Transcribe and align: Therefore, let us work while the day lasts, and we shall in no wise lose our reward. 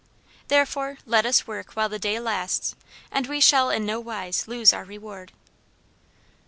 Therefore, 0.47 0.97
let 1.05 1.27
us 1.27 1.45
work 1.45 1.75
while 1.75 1.87
the 1.87 1.99
day 1.99 2.19
lasts, 2.19 2.73
and 3.11 3.27
we 3.27 3.39
shall 3.39 3.69
in 3.69 3.85
no 3.85 3.99
wise 3.99 4.47
lose 4.47 4.73
our 4.73 4.83
reward. 4.83 5.31